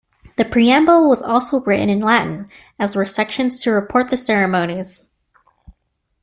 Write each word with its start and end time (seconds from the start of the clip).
The 0.35 0.45
preamble 0.45 1.07
was 1.07 1.21
also 1.21 1.59
written 1.59 1.87
in 1.87 1.99
Latin, 1.99 2.49
as 2.79 2.95
were 2.95 3.05
sections 3.05 3.61
to 3.61 3.71
report 3.71 4.07
the 4.07 4.17
ceremonies. 4.17 5.11